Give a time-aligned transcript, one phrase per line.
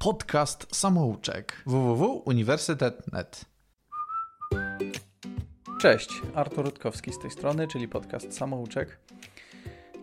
[0.00, 3.44] podcast samouczek www.uniwersytet.net.
[5.80, 8.98] Cześć, Artur Rutkowski z tej strony, czyli podcast samouczek.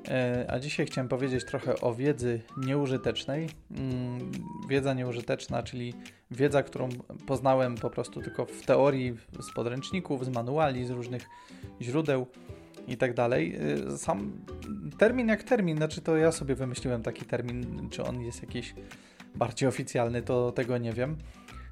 [0.07, 3.49] E, a dzisiaj chciałem powiedzieć trochę o wiedzy nieużytecznej.
[3.71, 4.31] Mm,
[4.69, 5.93] wiedza nieużyteczna, czyli
[6.31, 6.89] wiedza, którą
[7.27, 11.25] poznałem po prostu tylko w teorii, z podręczników, z manuali, z różnych
[11.81, 12.27] źródeł
[12.87, 13.59] i tak dalej.
[13.87, 14.45] E, sam
[14.97, 18.73] termin jak termin, znaczy to ja sobie wymyśliłem taki termin, czy on jest jakiś
[19.37, 21.17] bardziej oficjalny, to tego nie wiem.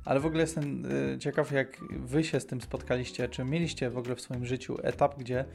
[0.06, 3.30] Ale w ogóle jestem y, ciekaw, jak wy się z tym spotkaliście.
[3.30, 5.46] Czy mieliście w ogóle w swoim życiu etap, gdzie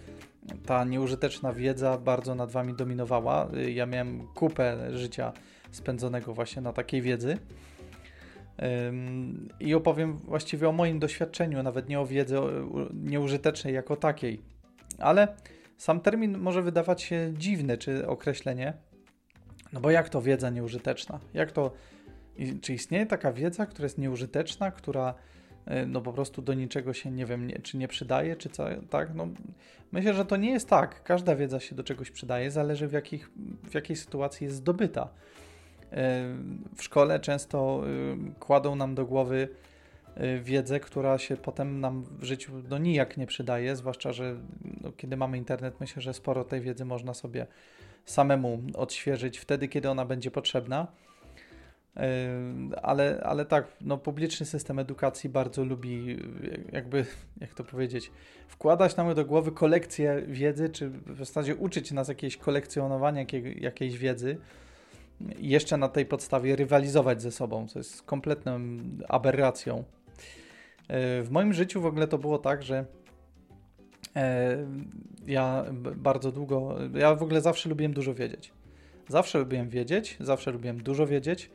[0.67, 3.49] ta nieużyteczna wiedza bardzo nad wami dominowała?
[3.55, 5.33] Y, ja miałem kupę życia
[5.71, 7.39] spędzonego właśnie na takiej wiedzy.
[9.61, 12.37] I opowiem właściwie o moim doświadczeniu, nawet nie o wiedzy
[12.95, 14.41] nieużytecznej jako takiej.
[14.99, 15.37] Ale
[15.77, 18.73] sam termin może wydawać się dziwny, czy określenie.
[19.73, 21.21] No bo jak to wiedza nieużyteczna?
[21.35, 21.73] Jak to
[22.41, 25.15] i czy istnieje taka wiedza, która jest nieużyteczna, która
[25.67, 28.65] e, no po prostu do niczego się, nie wiem, nie, czy nie przydaje, czy co,
[28.91, 29.15] tak?
[29.15, 29.29] No,
[29.93, 31.03] myślę, że to nie jest tak.
[31.03, 33.31] Każda wiedza się do czegoś przydaje, zależy w, jakich,
[33.71, 35.09] w jakiej sytuacji jest zdobyta.
[35.93, 36.25] E,
[36.77, 39.49] w szkole często e, kładą nam do głowy
[40.43, 44.37] wiedzę, która się potem nam w życiu no, nijak nie przydaje, zwłaszcza, że
[44.81, 47.47] no, kiedy mamy internet, myślę, że sporo tej wiedzy można sobie
[48.05, 50.87] samemu odświeżyć wtedy, kiedy ona będzie potrzebna.
[52.83, 56.19] Ale, ale tak, no, publiczny system edukacji bardzo lubi,
[56.73, 57.07] jakby,
[57.41, 58.11] jak to powiedzieć,
[58.49, 63.99] wkładać nam do głowy kolekcję wiedzy, czy w zasadzie uczyć nas jakieś kolekcjonowania jakiej, jakiejś
[63.99, 64.39] wiedzy
[65.39, 68.61] i jeszcze na tej podstawie rywalizować ze sobą, co jest kompletną
[69.09, 69.85] aberracją.
[71.23, 72.85] W moim życiu w ogóle to było tak, że
[75.27, 75.65] ja
[75.97, 78.53] bardzo długo, ja w ogóle zawsze lubiłem dużo wiedzieć.
[79.09, 81.51] Zawsze lubiłem wiedzieć, zawsze lubiłem dużo wiedzieć.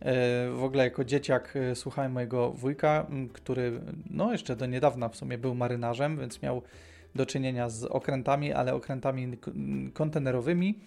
[0.00, 3.80] E, w ogóle jako dzieciak e, słuchałem mojego wujka, który
[4.10, 6.62] no jeszcze do niedawna w sumie był marynarzem, więc miał
[7.14, 9.38] do czynienia z okrętami, ale okrętami
[9.94, 10.78] kontenerowymi.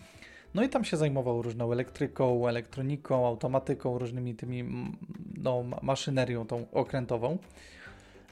[0.53, 4.63] No i tam się zajmował różną elektryką, elektroniką, automatyką, różnymi tymi
[5.37, 7.37] no, maszynerią tą okrętową.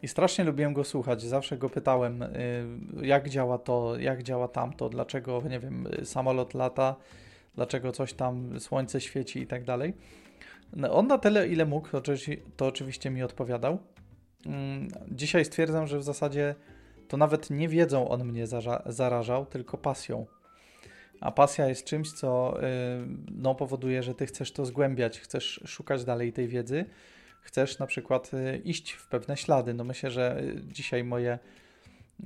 [0.03, 1.21] I strasznie lubiłem go słuchać.
[1.21, 2.27] Zawsze go pytałem, y,
[3.01, 6.95] jak działa to, jak działa tamto, dlaczego, nie wiem, samolot lata,
[7.55, 9.93] dlaczego coś tam, słońce świeci i tak dalej.
[10.73, 11.89] No, on na tyle, ile mógł,
[12.57, 13.79] to, oczywiście mi odpowiadał.
[14.45, 16.55] Mm, dzisiaj stwierdzam, że w zasadzie
[17.07, 18.47] to nawet nie wiedzą on mnie
[18.85, 20.25] zarażał, tylko pasją.
[21.21, 22.67] A pasja jest czymś, co y,
[23.31, 26.85] no, powoduje, że ty chcesz to zgłębiać, chcesz szukać dalej tej wiedzy,
[27.41, 29.73] chcesz na przykład y, iść w pewne ślady.
[29.73, 31.39] No myślę, że dzisiaj moje,
[32.19, 32.25] y,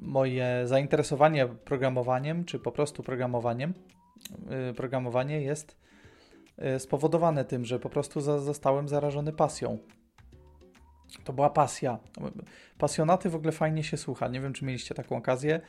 [0.00, 3.74] moje zainteresowanie programowaniem, czy po prostu programowaniem,
[4.76, 5.76] programowanie jest
[6.78, 9.78] spowodowane tym, że po prostu zostałem zarażony pasją.
[11.24, 11.98] To była pasja.
[12.78, 14.28] Pasjonaty w ogóle fajnie się słucha.
[14.28, 15.60] Nie wiem, czy mieliście taką okazję.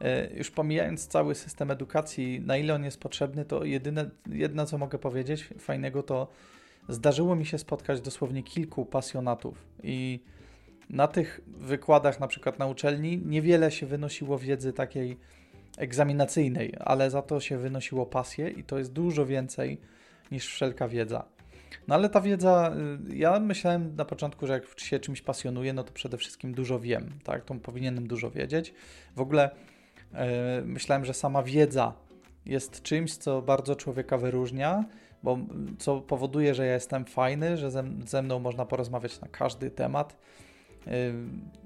[0.00, 4.78] E, już pomijając cały system edukacji, na ile on jest potrzebny, to jedyne, jedno co
[4.78, 6.28] mogę powiedzieć fajnego, to
[6.88, 10.20] zdarzyło mi się spotkać dosłownie kilku pasjonatów i
[10.90, 15.18] na tych wykładach, na przykład na uczelni, niewiele się wynosiło wiedzy takiej
[15.78, 19.80] egzaminacyjnej, ale za to się wynosiło pasję i to jest dużo więcej
[20.32, 21.24] niż wszelka wiedza.
[21.88, 22.74] No ale ta wiedza,
[23.10, 26.80] y, ja myślałem na początku, że jak się czymś pasjonuję, no to przede wszystkim dużo
[26.80, 27.44] wiem, tak?
[27.44, 28.74] To powinienem dużo wiedzieć.
[29.16, 29.50] W ogóle
[30.12, 30.18] yy,
[30.64, 31.92] myślałem, że sama wiedza
[32.46, 34.84] jest czymś, co bardzo człowieka wyróżnia,
[35.22, 35.38] bo
[35.78, 40.16] co powoduje, że ja jestem fajny, że ze, ze mną można porozmawiać na każdy temat.
[40.86, 40.92] Yy,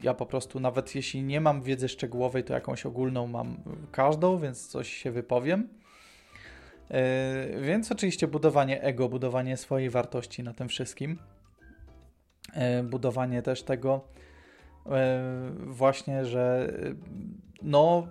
[0.02, 3.56] ja po prostu, nawet jeśli nie mam wiedzy szczegółowej, to jakąś ogólną mam
[3.92, 5.68] każdą, więc coś się wypowiem.
[6.90, 11.18] E, więc oczywiście budowanie ego, budowanie swojej wartości na tym wszystkim,
[12.52, 14.08] e, budowanie też tego
[14.86, 16.72] e, właśnie, że
[17.62, 18.06] no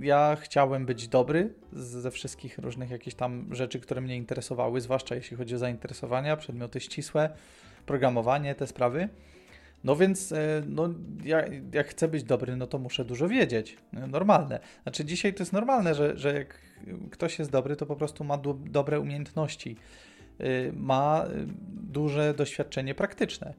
[0.00, 5.36] ja chciałem być dobry ze wszystkich różnych jakichś tam rzeczy, które mnie interesowały, zwłaszcza jeśli
[5.36, 7.30] chodzi o zainteresowania, przedmioty ścisłe,
[7.86, 9.08] programowanie, te sprawy.
[9.84, 10.34] No więc
[10.66, 10.88] no,
[11.24, 13.76] ja, jak chcę być dobry, no to muszę dużo wiedzieć.
[13.92, 14.60] Normalne.
[14.82, 16.58] Znaczy dzisiaj to jest normalne, że, że jak
[17.10, 19.76] ktoś jest dobry, to po prostu ma do, dobre umiejętności,
[20.40, 21.24] y, ma
[21.68, 23.54] duże doświadczenie praktyczne,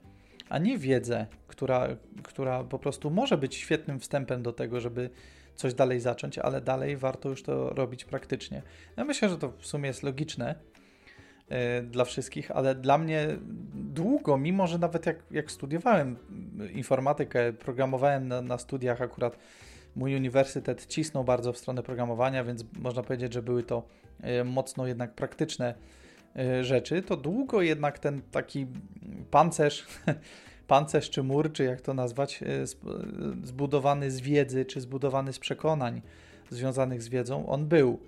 [0.50, 1.88] a nie wiedzę, która,
[2.24, 5.10] która po prostu może być świetnym wstępem do tego, żeby
[5.56, 8.62] coś dalej zacząć, ale dalej warto już to robić praktycznie.
[8.98, 10.56] Ja myślę, że to w sumie jest logiczne
[11.84, 13.28] dla wszystkich, ale dla mnie
[13.74, 16.18] długo, mimo że nawet jak, jak studiowałem
[16.74, 19.38] informatykę, programowałem na, na studiach akurat
[19.96, 23.84] Mój uniwersytet cisnął bardzo w stronę programowania, więc można powiedzieć, że były to
[24.22, 25.76] e, mocno jednak praktyczne
[26.60, 28.68] y, rzeczy, to długo jednak ten taki
[29.32, 29.86] pancerz,
[30.68, 32.44] pancerz czy mur, czy jak to nazwać,
[33.44, 36.02] zbudowany z wiedzy, czy zbudowany z przekonań
[36.50, 38.00] związanych z wiedzą, on był.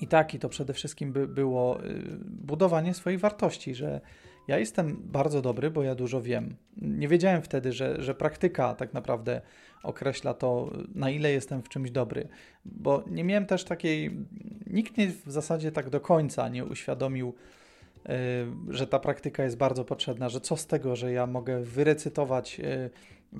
[0.00, 1.78] I tak, i to przede wszystkim by było
[2.22, 4.00] budowanie swojej wartości, że
[4.48, 6.56] ja jestem bardzo dobry, bo ja dużo wiem.
[6.76, 9.40] Nie wiedziałem wtedy, że, że praktyka tak naprawdę
[9.82, 12.28] określa to, na ile jestem w czymś dobry,
[12.64, 14.16] bo nie miałem też takiej.
[14.66, 17.34] Nikt mnie w zasadzie tak do końca nie uświadomił,
[18.08, 18.14] yy,
[18.68, 22.90] że ta praktyka jest bardzo potrzebna, że co z tego, że ja mogę wyrecytować, yy,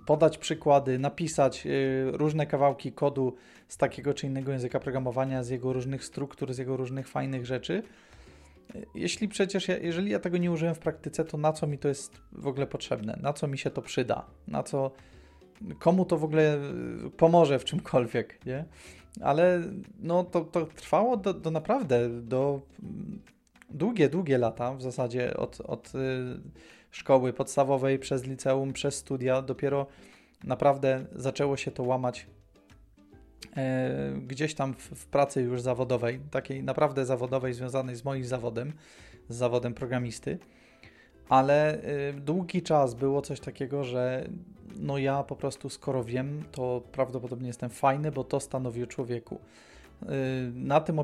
[0.07, 3.37] podać przykłady, napisać yy, różne kawałki kodu
[3.69, 7.83] z takiego czy innego języka programowania, z jego różnych struktur, z jego różnych fajnych rzeczy
[8.95, 11.89] jeśli przecież, ja, jeżeli ja tego nie użyłem w praktyce, to na co mi to
[11.89, 13.19] jest w ogóle potrzebne?
[13.23, 14.27] Na co mi się to przyda?
[14.49, 14.91] Na co,
[15.79, 16.59] komu to w ogóle
[17.07, 18.65] y, pomoże w czymkolwiek, nie?
[19.21, 19.63] Ale
[19.99, 22.61] no to, to trwało do, do naprawdę, do
[23.71, 25.99] długie, długie lata w zasadzie od, od y,
[26.91, 29.87] szkoły podstawowej, przez liceum, przez studia, dopiero
[30.45, 32.27] naprawdę zaczęło się to łamać
[33.57, 38.73] E, gdzieś tam w, w, pracy już zawodowej, takiej naprawdę zawodowej, związanej z moim zawodem,
[39.29, 40.39] z zawodem programisty,
[41.29, 44.29] ale e, długi czas było coś takiego, że
[44.77, 49.41] no ja po prostu skoro wiem, to prawdopodobnie jestem fajny, bo to stanowi o człowieku.
[50.03, 50.07] E,
[50.55, 50.99] na tym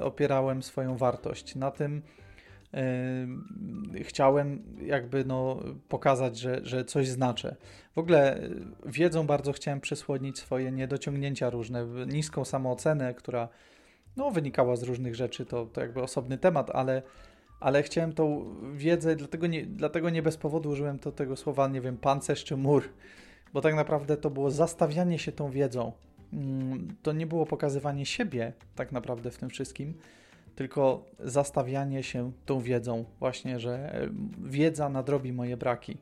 [0.00, 2.02] opierałem swoją wartość, na tym
[4.02, 7.56] chciałem jakby no, pokazać, że, że coś znaczę.
[7.94, 8.50] W ogóle y,
[8.86, 13.48] wiedzą bardzo chciałem przysłonić swoje niedociągnięcia różne, niską samoocenę, która
[14.16, 17.02] no, wynikała z różnych rzeczy, to, to jakby osobny temat, ale,
[17.60, 21.80] ale chciałem tą wiedzę, dlatego nie, dlatego nie bez powodu użyłem to, tego słowa, nie
[21.80, 22.88] wiem, pancerz czy mur,
[23.52, 25.92] bo tak naprawdę to było zastawianie się tą wiedzą.
[26.32, 29.94] Mm, to nie było pokazywanie siebie tak naprawdę w tym wszystkim,
[30.58, 34.08] tylko zastawianie się tą wiedzą, właśnie, że e,
[34.44, 35.96] wiedza nadrobi moje braki.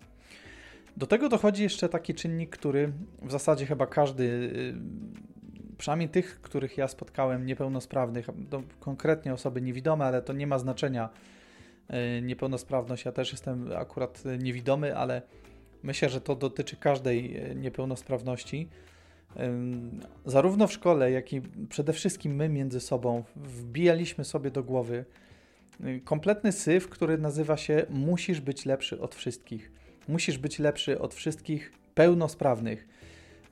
[0.97, 2.93] Do tego dochodzi jeszcze taki czynnik, który
[3.23, 4.75] w zasadzie chyba każdy, y,
[5.79, 8.27] przynajmniej tych, których ja spotkałem, niepełnosprawnych,
[8.81, 11.09] konkretnie osoby niewidome, ale to nie ma znaczenia.
[12.19, 15.23] Y, niepełnosprawność, ja też jestem akurat niewidomy, ale
[15.83, 18.69] myślę, że to dotyczy każdej y, niepełnosprawności
[20.27, 25.05] zarówno w szkole, jak i przede wszystkim my między sobą wbijaliśmy sobie do głowy
[25.85, 29.73] y, kompletny syf, który nazywa się musisz być lepszy od wszystkich.
[30.09, 32.89] Musisz być lepszy od wszystkich pełnosprawnych.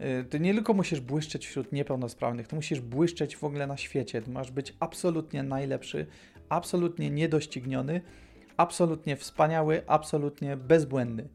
[0.00, 4.22] Y, ty nie tylko musisz błyszczeć wśród niepełnosprawnych, ty musisz błyszczeć w ogóle na świecie.
[4.22, 6.06] Ty masz być absolutnie najlepszy,
[6.48, 8.00] absolutnie niedościgniony,
[8.56, 11.28] absolutnie wspaniały, absolutnie bezbłędny.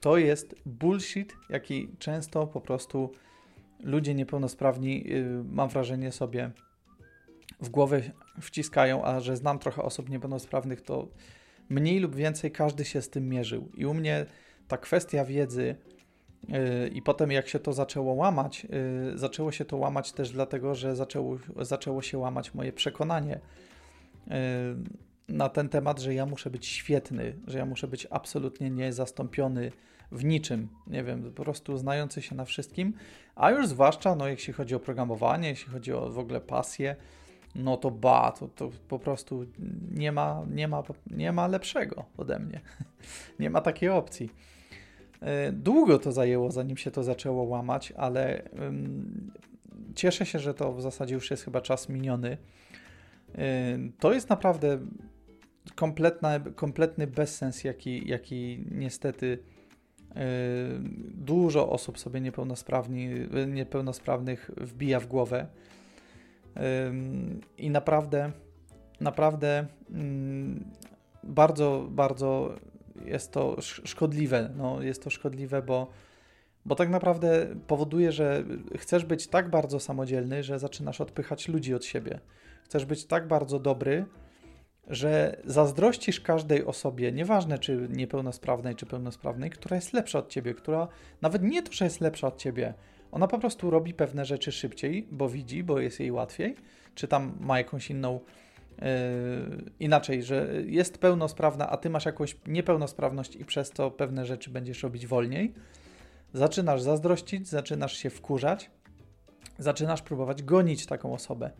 [0.00, 3.10] To jest bullshit, jaki często po prostu
[3.84, 6.50] ludzie niepełnosprawni, yy, mam wrażenie, sobie
[7.60, 8.02] w głowę
[8.40, 11.08] wciskają, a że znam trochę osób niepełnosprawnych, to
[11.68, 13.68] mniej lub więcej każdy się z tym mierzył.
[13.76, 14.26] I u mnie
[14.68, 15.76] ta kwestia wiedzy
[16.48, 20.74] yy, i potem jak się to zaczęło łamać, yy, zaczęło się to łamać też dlatego,
[20.74, 23.40] że zaczęło, zaczęło się łamać moje przekonanie
[25.28, 29.72] na ten temat, że ja muszę być świetny, że ja muszę być absolutnie niezastąpiony
[30.14, 32.92] w niczym, nie wiem, po prostu znający się na wszystkim,
[33.36, 36.96] a już zwłaszcza, no jeśli chodzi o programowanie, jeśli chodzi o w ogóle pasję,
[37.54, 39.46] no to ba, to, to po prostu
[39.90, 42.60] nie ma, nie, ma, nie ma lepszego ode mnie.
[43.40, 44.30] nie ma takiej opcji.
[45.20, 49.32] E, długo to zajęło, zanim się to zaczęło łamać, ale um,
[49.94, 52.36] cieszę się, że to w zasadzie już jest chyba czas miniony.
[53.38, 54.78] E, to jest naprawdę
[55.74, 59.38] kompletna, kompletny bezsens, jaki, jaki niestety
[61.14, 63.08] dużo osób sobie niepełnosprawni,
[63.46, 65.46] niepełnosprawnych wbija w głowę.
[66.56, 66.62] Yy,
[67.58, 68.32] I naprawdę,
[69.00, 70.64] naprawdę mm,
[71.22, 72.54] bardzo, bardzo
[73.04, 74.50] jest to szkodliwe.
[74.56, 75.90] No, jest to szkodliwe, bo,
[76.64, 78.44] bo tak naprawdę powoduje, że
[78.78, 82.20] chcesz być tak bardzo samodzielny, że zaczynasz odpychać ludzi od siebie.
[82.64, 84.04] Chcesz być tak bardzo dobry,
[84.88, 90.88] że zazdrościsz każdej osobie, nieważne czy niepełnosprawnej, czy pełnosprawnej, która jest lepsza od ciebie, która
[91.22, 92.74] nawet nie to, że jest lepsza od ciebie,
[93.12, 96.56] ona po prostu robi pewne rzeczy szybciej, bo widzi, bo jest jej łatwiej,
[96.94, 98.20] czy tam ma jakąś inną
[98.78, 98.86] yy,
[99.80, 104.82] inaczej, że jest pełnosprawna, a ty masz jakąś niepełnosprawność i przez to pewne rzeczy będziesz
[104.82, 105.54] robić wolniej.
[106.32, 108.70] Zaczynasz zazdrościć, zaczynasz się wkurzać,
[109.58, 111.50] zaczynasz próbować gonić taką osobę.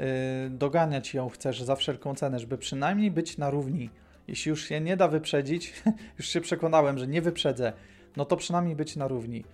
[0.00, 3.90] Y, doganiać ją chcesz za wszelką cenę, żeby przynajmniej być na równi.
[4.28, 5.82] Jeśli już się nie da wyprzedzić,
[6.18, 7.72] już się przekonałem, że nie wyprzedzę,
[8.16, 9.44] no to przynajmniej być na równi.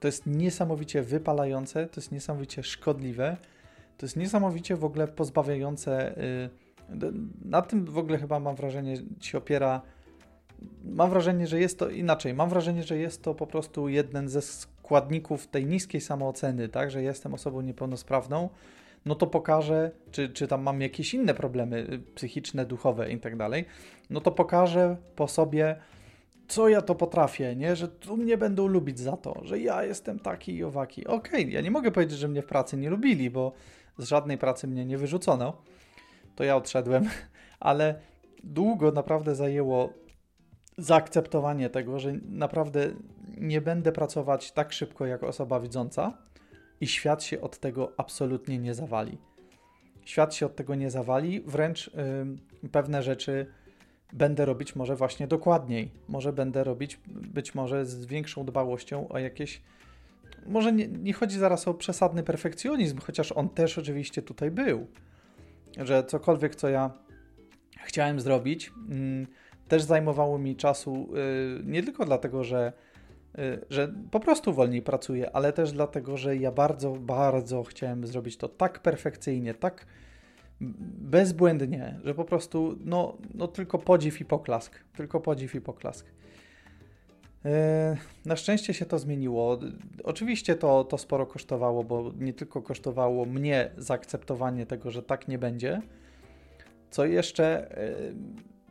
[0.00, 3.36] To jest niesamowicie wypalające, to jest niesamowicie szkodliwe,
[3.98, 6.50] to jest niesamowicie w ogóle pozbawiające y,
[7.44, 9.82] Na tym w ogóle chyba mam wrażenie się opiera.
[10.84, 12.34] Mam wrażenie, że jest to inaczej.
[12.34, 17.02] Mam wrażenie, że jest to po prostu jeden ze składników tej niskiej samooceny, tak, że
[17.02, 18.48] jestem osobą niepełnosprawną,
[19.08, 23.36] no to pokażę, czy, czy tam mam jakieś inne problemy y, psychiczne, duchowe i tak
[23.36, 23.64] dalej,
[24.10, 25.76] no to pokażę po sobie,
[26.48, 27.76] co ja to potrafię, nie?
[27.76, 31.06] Że tu mnie będą lubić za to, że ja jestem taki i owaki.
[31.06, 33.52] Okej, okay, ja nie mogę powiedzieć, że mnie w pracy nie lubili, bo
[33.98, 35.62] z żadnej pracy mnie nie wyrzucono.
[36.34, 37.08] To ja odszedłem,
[37.60, 38.00] ale
[38.44, 39.92] długo naprawdę zajęło
[40.78, 42.90] zaakceptowanie tego, że naprawdę
[43.38, 46.18] nie będę pracować tak szybko jak osoba widząca
[46.80, 49.18] i świat się od tego absolutnie nie zawali.
[50.04, 51.90] Świat się od tego nie zawali, wręcz
[52.62, 53.46] yy, pewne rzeczy
[54.12, 55.90] będę robić może właśnie dokładniej.
[56.08, 59.62] Może będę robić być może z większą dbałością o jakieś.
[60.46, 64.86] Może nie, nie chodzi zaraz o przesadny perfekcjonizm, chociaż on też oczywiście tutaj był.
[65.76, 66.90] Że cokolwiek, co ja
[67.84, 69.26] chciałem zrobić, mm,
[69.68, 71.08] też zajmowało mi czasu
[71.60, 72.72] y, nie tylko dlatego, że,
[73.70, 78.48] że po prostu wolniej pracuję, ale też dlatego, że ja bardzo, bardzo chciałem zrobić to
[78.48, 79.86] tak perfekcyjnie, tak
[81.00, 84.78] bezbłędnie, że po prostu no, no tylko podziw i poklask.
[84.96, 86.06] Tylko podziw i poklask.
[87.44, 89.58] E, na szczęście się to zmieniło.
[90.04, 95.38] Oczywiście to, to sporo kosztowało, bo nie tylko kosztowało mnie zaakceptowanie tego, że tak nie
[95.38, 95.82] będzie,
[96.90, 97.94] co jeszcze e,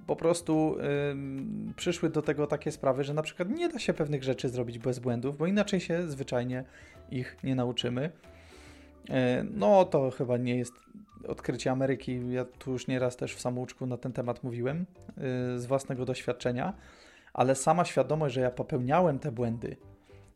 [0.08, 0.78] po prostu
[1.76, 5.00] przyszły do tego takie sprawy, że na przykład nie da się pewnych rzeczy zrobić bez
[5.00, 6.64] błędów, bo inaczej się zwyczajnie
[7.12, 8.12] ich nie nauczymy.
[9.10, 10.74] E, no to chyba nie jest
[11.28, 15.66] odkrycie Ameryki, ja tu już nieraz też w samouczku na ten temat mówiłem yy, z
[15.66, 16.74] własnego doświadczenia,
[17.34, 19.78] ale sama świadomość, że ja popełniałem te błędy,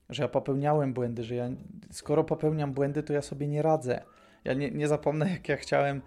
[0.10, 1.50] że ja popełniałem błędy, że ja
[1.92, 4.04] skoro popełniam błędy, to ja sobie nie radzę.
[4.46, 6.02] Ja nie, nie zapomnę, jak ja chciałem.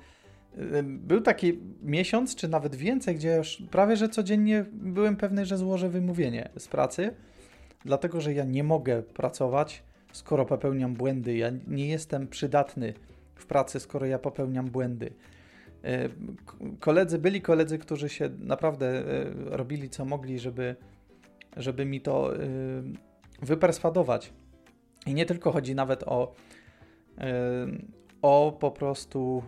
[0.83, 5.89] Był taki miesiąc, czy nawet więcej, gdzie już prawie że codziennie byłem pewny, że złożę
[5.89, 7.15] wymówienie z pracy,
[7.85, 9.83] dlatego że ja nie mogę pracować,
[10.13, 11.37] skoro popełniam błędy.
[11.37, 12.95] Ja nie jestem przydatny
[13.35, 15.11] w pracy, skoro ja popełniam błędy.
[15.85, 16.09] E,
[16.81, 19.05] koledzy, byli koledzy, którzy się naprawdę e,
[19.57, 20.77] robili co mogli, żeby,
[21.57, 22.39] żeby mi to e,
[23.43, 24.33] wyperswadować.
[25.07, 26.35] I nie tylko chodzi nawet o,
[28.25, 29.43] o po prostu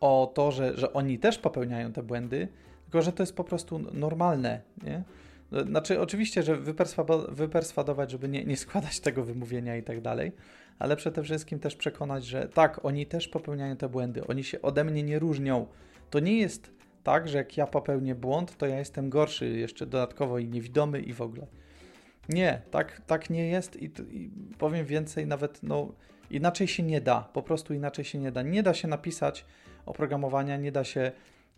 [0.00, 2.48] o to, że, że oni też popełniają te błędy,
[2.84, 4.60] tylko że to jest po prostu normalne.
[4.82, 5.02] Nie?
[5.66, 6.56] Znaczy, oczywiście, że
[7.28, 10.32] wyperswadować, żeby nie, nie składać tego wymówienia i tak dalej,
[10.78, 14.84] ale przede wszystkim też przekonać, że tak, oni też popełniają te błędy, oni się ode
[14.84, 15.66] mnie nie różnią.
[16.10, 16.70] To nie jest
[17.02, 21.12] tak, że jak ja popełnię błąd, to ja jestem gorszy, jeszcze dodatkowo i niewidomy i
[21.12, 21.46] w ogóle.
[22.28, 25.92] Nie, tak, tak nie jest i, i powiem więcej, nawet no,
[26.30, 28.42] inaczej się nie da, po prostu inaczej się nie da.
[28.42, 29.44] Nie da się napisać
[29.86, 31.12] oprogramowania, nie da się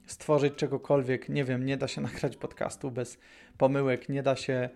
[0.06, 3.18] stworzyć czegokolwiek, nie wiem, nie da się nagrać podcastu bez
[3.58, 4.70] pomyłek, nie da się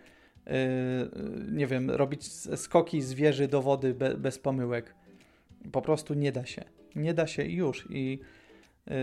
[0.47, 4.95] Yy, nie wiem, robić skoki z wieży do wody be, bez pomyłek.
[5.73, 6.65] Po prostu nie da się.
[6.97, 7.87] Nie da się już.
[7.91, 8.21] I
[8.87, 8.95] yy,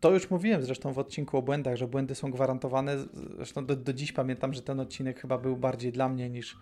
[0.00, 2.96] to już mówiłem zresztą w odcinku o błędach, że błędy są gwarantowane.
[3.36, 6.56] Zresztą do, do dziś pamiętam, że ten odcinek chyba był bardziej dla mnie niż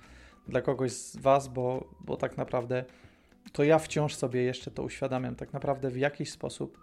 [0.48, 2.84] dla kogoś z Was, bo, bo tak naprawdę
[3.52, 5.34] to ja wciąż sobie jeszcze to uświadamiam.
[5.34, 6.78] Tak naprawdę w jakiś sposób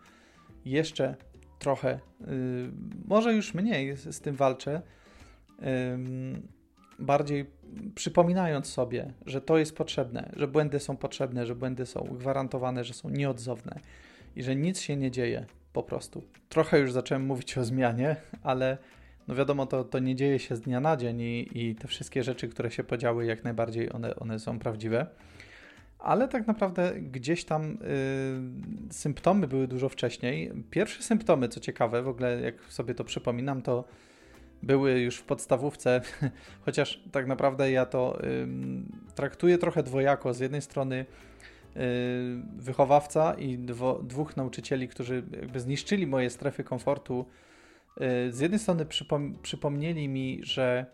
[0.65, 1.15] jeszcze
[1.59, 2.27] trochę, yy,
[3.05, 4.81] może już mniej z, z tym walczę
[6.99, 7.45] bardziej
[7.95, 12.93] przypominając sobie, że to jest potrzebne, że błędy są potrzebne, że błędy są gwarantowane, że
[12.93, 13.79] są nieodzowne
[14.35, 16.23] i że nic się nie dzieje po prostu.
[16.49, 18.77] Trochę już zacząłem mówić o zmianie, ale
[19.27, 22.23] no wiadomo, to, to nie dzieje się z dnia na dzień i, i te wszystkie
[22.23, 25.07] rzeczy, które się podziały, jak najbardziej one, one są prawdziwe.
[25.99, 30.51] Ale tak naprawdę gdzieś tam y, symptomy były dużo wcześniej.
[30.69, 33.83] Pierwsze symptomy, co ciekawe, w ogóle jak sobie to przypominam, to
[34.63, 36.01] były już w podstawówce,
[36.65, 38.19] chociaż tak naprawdę ja to
[39.15, 40.33] traktuję trochę dwojako.
[40.33, 41.05] Z jednej strony
[41.75, 41.79] y,
[42.57, 47.25] wychowawca i dwo, dwóch nauczycieli, którzy jakby zniszczyli moje strefy komfortu.
[47.97, 50.85] Y, z jednej strony przypom przypomnieli mi, że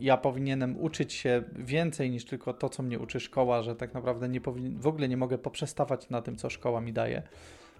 [0.00, 4.28] ja powinienem uczyć się więcej niż tylko to, co mnie uczy szkoła, że tak naprawdę
[4.28, 4.40] nie
[4.76, 7.22] w ogóle nie mogę poprzestawać na tym, co szkoła mi daje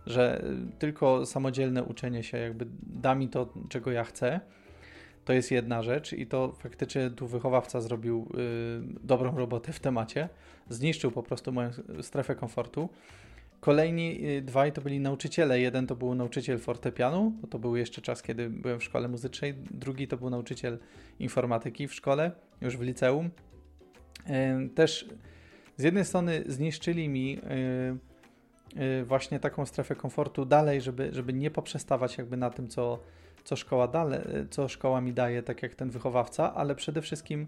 [0.08, 0.42] że
[0.78, 4.40] tylko samodzielne uczenie się jakby da mi to, czego ja chcę.
[5.24, 10.28] To jest jedna rzecz i to faktycznie tu wychowawca zrobił y, dobrą robotę w temacie.
[10.68, 12.88] Zniszczył po prostu moją strefę komfortu.
[13.60, 15.60] Kolejni y, dwaj to byli nauczyciele.
[15.60, 19.54] Jeden to był nauczyciel fortepianu, bo to był jeszcze czas, kiedy byłem w szkole muzycznej.
[19.70, 20.78] Drugi to był nauczyciel
[21.18, 23.30] informatyki w szkole, już w liceum.
[24.66, 25.08] Y, też
[25.76, 27.38] z jednej strony zniszczyli mi
[28.76, 32.98] y, właśnie taką strefę komfortu dalej, żeby, żeby nie poprzestawać jakby na tym, co,
[33.44, 37.46] co, szkoła dale, co szkoła mi daje, tak jak ten wychowawca, ale przede wszystkim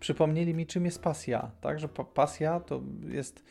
[0.00, 3.44] przypomnieli mi, czym jest pasja, tak, że pasja to jest,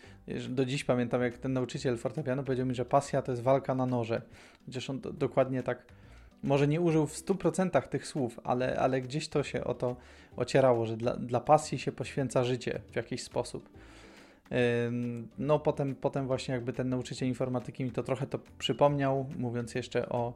[0.49, 3.85] do dziś pamiętam, jak ten nauczyciel fortepianu powiedział mi, że pasja to jest walka na
[3.85, 4.21] noże,
[4.65, 5.85] chociaż on dokładnie tak,
[6.43, 9.95] może nie użył w 100% tych słów, ale, ale gdzieś to się o to
[10.37, 13.69] ocierało, że dla, dla pasji się poświęca życie w jakiś sposób.
[15.37, 20.09] No potem, potem właśnie jakby ten nauczyciel informatyki mi to trochę to przypomniał, mówiąc jeszcze
[20.09, 20.33] o,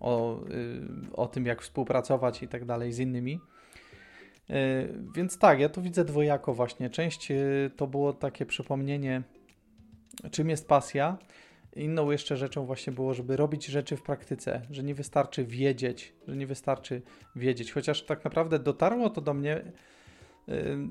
[0.00, 3.40] o, y, o tym, jak współpracować i tak dalej z innymi.
[4.50, 6.90] Y, więc tak, ja tu widzę dwojako właśnie.
[6.90, 9.22] Część y, to było takie przypomnienie,
[10.30, 11.18] czym jest pasja.
[11.76, 16.36] Inną jeszcze rzeczą właśnie było, żeby robić rzeczy w praktyce, że nie wystarczy wiedzieć, że
[16.36, 17.02] nie wystarczy
[17.36, 17.72] wiedzieć.
[17.72, 19.62] Chociaż tak naprawdę dotarło to do mnie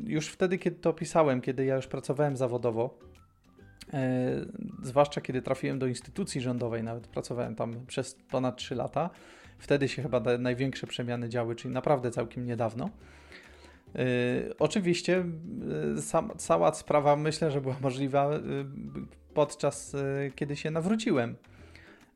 [0.05, 2.99] już wtedy, kiedy to pisałem, kiedy ja już pracowałem zawodowo.
[4.83, 9.09] Zwłaszcza kiedy trafiłem do instytucji rządowej, nawet pracowałem tam przez ponad 3 lata.
[9.57, 12.89] Wtedy się chyba największe przemiany działy, czyli naprawdę całkiem niedawno.
[13.95, 14.03] Yy,
[14.59, 15.25] oczywiście
[15.95, 18.39] yy, sam, cała sprawa myślę, że była możliwa yy,
[19.33, 19.95] podczas
[20.35, 21.35] kiedy się nawróciłem.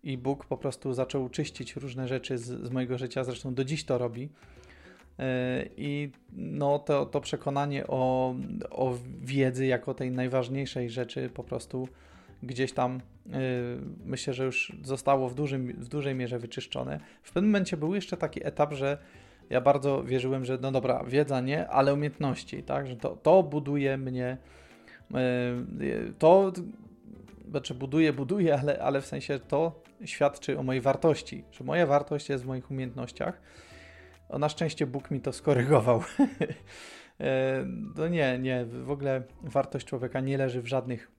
[0.03, 3.83] I Bóg po prostu zaczął czyścić różne rzeczy z, z mojego życia, zresztą do dziś
[3.83, 4.29] to robi.
[5.77, 8.35] I no, to, to przekonanie o,
[8.69, 11.87] o wiedzy jako tej najważniejszej rzeczy po prostu
[12.43, 13.01] gdzieś tam
[14.05, 16.99] myślę, że już zostało w, dużym, w dużej mierze wyczyszczone.
[17.23, 18.97] W pewnym momencie był jeszcze taki etap, że
[19.49, 23.97] ja bardzo wierzyłem, że no dobra, wiedza nie, ale umiejętności, tak, że to, to buduje
[23.97, 24.37] mnie,
[25.13, 25.17] e,
[26.19, 26.51] to,
[27.49, 32.29] znaczy buduje, buduje, ale, ale w sensie to świadczy o mojej wartości, że moja wartość
[32.29, 33.41] jest w moich umiejętnościach.
[34.29, 36.01] O, na szczęście Bóg mi to skorygował.
[37.19, 41.11] E, no nie, nie, w ogóle wartość człowieka nie leży w żadnych,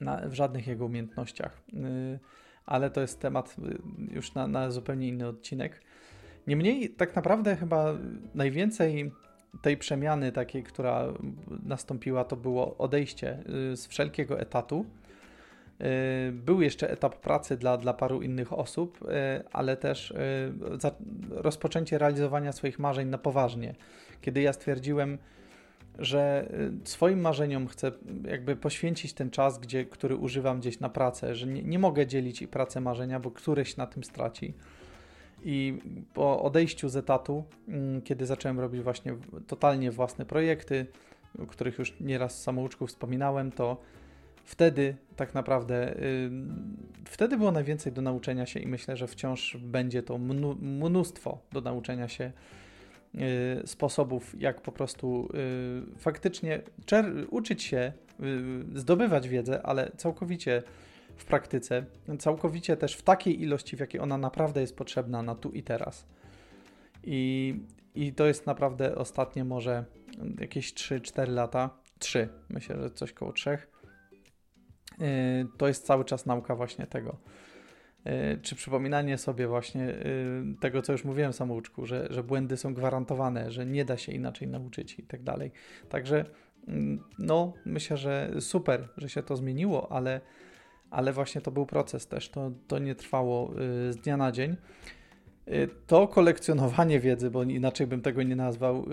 [0.00, 2.18] na, w żadnych jego umiejętnościach, e,
[2.66, 3.56] ale to jest temat
[4.10, 5.82] już na, na zupełnie inny odcinek.
[6.46, 7.94] Niemniej tak naprawdę chyba
[8.34, 9.12] najwięcej
[9.62, 11.04] tej przemiany takiej, która
[11.66, 13.38] nastąpiła, to było odejście
[13.72, 14.86] y, z wszelkiego etatu.
[16.28, 19.06] Y, był jeszcze etap pracy dla, dla paru innych osób, y,
[19.52, 20.14] ale też
[21.30, 23.74] rozpoczęcie realizowania swoich marzeń na poważnie.
[24.20, 25.18] Kiedy ja stwierdziłem,
[25.98, 26.48] że
[26.84, 27.92] swoim marzeniom chcę
[28.24, 32.46] jakby poświęcić ten czas, gdzie, który używam gdzieś na pracę, że nie, nie mogę dzielić
[32.46, 34.54] pracę marzenia, bo któryś na tym straci
[35.44, 35.78] i
[36.14, 40.86] po odejściu z etatu, mm, kiedy zacząłem robić właśnie totalnie własne projekty,
[41.42, 43.76] o których już nieraz samouczków wspominałem, to
[44.44, 45.94] wtedy tak naprawdę,
[47.04, 50.18] wtedy było najwięcej do nauczenia się i myślę, że wciąż będzie to
[50.60, 52.32] mnóstwo do nauczenia się
[53.14, 55.28] y, sposobów, jak po prostu
[55.94, 56.60] y, faktycznie
[57.30, 57.92] uczyć się,
[58.74, 60.62] y, zdobywać wiedzę, ale całkowicie
[61.16, 61.84] w praktyce,
[62.18, 66.06] całkowicie też w takiej ilości, w jakiej ona naprawdę jest potrzebna na tu i teraz.
[67.04, 67.54] I,
[67.94, 69.84] i to jest naprawdę ostatnie może
[70.40, 73.50] jakieś 3-4 lata, 3, myślę, że coś koło 3.
[73.50, 75.06] Yy,
[75.58, 77.16] to jest cały czas nauka właśnie tego.
[78.04, 82.74] Yy, czy przypominanie sobie właśnie yy, tego, co już mówiłem samouczku, że, że błędy są
[82.74, 85.52] gwarantowane, że nie da się inaczej nauczyć i tak dalej.
[85.88, 86.24] Także
[86.68, 90.20] mm, no, myślę, że super, że się to zmieniło, ale
[90.92, 93.50] ale właśnie to był proces też, to, to nie trwało
[93.88, 94.56] y, z dnia na dzień.
[95.48, 98.84] Y, to kolekcjonowanie wiedzy, bo inaczej bym tego nie nazwał, y,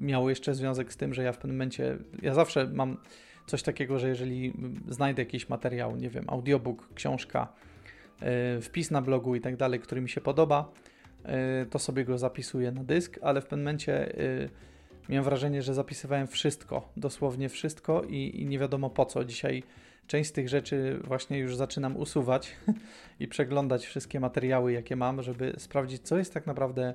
[0.00, 2.96] miało jeszcze związek z tym, że ja w pewnym momencie, ja zawsze mam
[3.46, 4.52] coś takiego, że jeżeli
[4.88, 7.52] znajdę jakiś materiał, nie wiem, audiobook, książka,
[8.60, 10.72] wpis na blogu i tak dalej, który mi się podoba,
[11.70, 14.12] to sobie go zapisuję na dysk, ale w pewnym momencie
[15.08, 19.24] miałem wrażenie, że zapisywałem wszystko, dosłownie wszystko i, i nie wiadomo po co.
[19.24, 19.62] Dzisiaj
[20.06, 22.56] część z tych rzeczy właśnie już zaczynam usuwać
[23.20, 26.94] i przeglądać wszystkie materiały, jakie mam, żeby sprawdzić, co jest tak naprawdę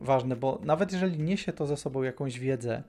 [0.00, 2.82] ważne, bo nawet jeżeli niesie to ze sobą jakąś wiedzę,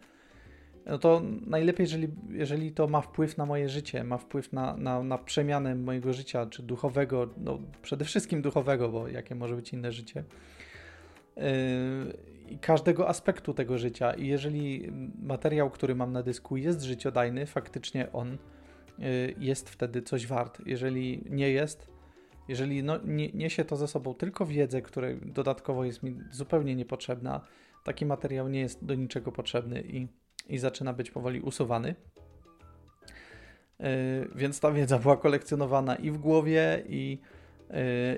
[0.85, 5.03] no to najlepiej, jeżeli, jeżeli to ma wpływ na moje życie, ma wpływ na, na,
[5.03, 9.91] na przemianę mojego życia, czy duchowego, no przede wszystkim duchowego, bo jakie może być inne
[9.91, 10.23] życie,
[11.37, 11.43] yy,
[12.61, 14.13] każdego aspektu tego życia.
[14.13, 18.37] I jeżeli materiał, który mam na dysku jest życiodajny, faktycznie on
[18.99, 20.61] Y, jest wtedy coś wart.
[20.65, 21.87] Jeżeli nie jest,
[22.47, 27.41] jeżeli no, nie, niesie to ze sobą tylko wiedzę, która dodatkowo jest mi zupełnie niepotrzebna,
[27.83, 30.07] taki materiał nie jest do niczego potrzebny i,
[30.49, 31.95] i zaczyna być powoli usuwany.
[33.79, 33.87] Yy,
[34.35, 37.19] więc ta wiedza była kolekcjonowana i w głowie, i,
[37.69, 37.75] yy,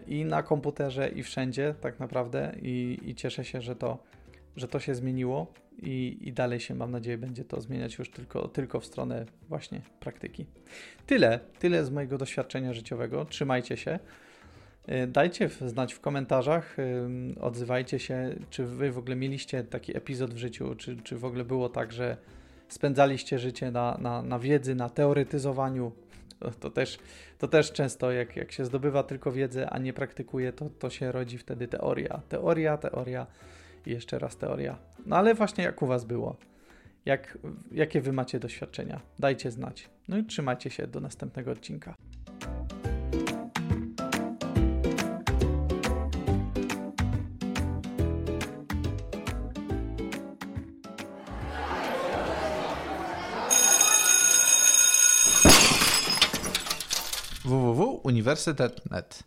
[0.08, 2.56] i na komputerze, i wszędzie, tak naprawdę.
[2.62, 4.04] I, I cieszę się, że to,
[4.60, 8.48] że to się zmieniło i, i dalej się, mam nadzieję, będzie to zmieniać już tylko,
[8.48, 10.46] tylko w stronę właśnie praktyki.
[11.06, 13.26] Tyle, tyle z mojego doświadczenia życiowego.
[13.26, 14.00] Trzymajcie się.
[14.90, 20.34] Y, Dajcie znać w komentarzach, ym, odzywajcie się, czy wy w ogóle mieliście taki epizod
[20.34, 22.18] w życiu, czy, czy w ogóle było tak, że
[22.68, 25.92] spędzaliście życie na, na, na wiedzy, na teoretyzowaniu.
[26.40, 27.00] To, to, też,
[27.38, 31.12] to też często, jak, jak się zdobywa tylko wiedzę, a nie praktykuje, to, to się
[31.12, 32.22] rodzi wtedy teoria.
[32.30, 33.28] Teoria, teoria
[33.86, 34.78] i jeszcze raz teoria.
[35.06, 36.36] No ale właśnie jak u Was było?
[37.06, 37.38] Jak,
[37.72, 39.02] jakie Wy macie doświadczenia?
[39.20, 39.90] Dajcie znać.
[40.08, 41.96] No i trzymajcie się do następnego odcinka.
[57.46, 59.24] www.uniwersytet.net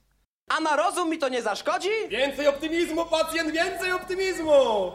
[0.56, 1.88] A na rozum mi to nie zaszkodzi?
[2.08, 4.92] Więcej optymizmu, pacjent, więcej optymizmu!